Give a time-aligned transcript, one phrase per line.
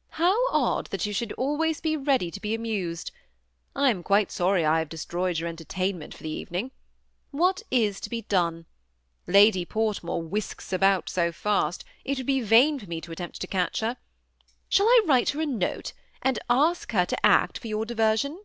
[0.20, 3.12] ''How odd that yon should always be ready to be amused!
[3.76, 6.72] I am quite sorry I have destroyed your eo^ tertainment for the evening.
[7.30, 8.66] What is to be done?
[9.28, 13.46] Lady Portmore whisks about so fast, it would be vaia for me to attempt to
[13.46, 13.96] catch her.
[14.68, 15.92] Shall I write her a note^
[16.22, 18.42] and ask her to act for your diversion?"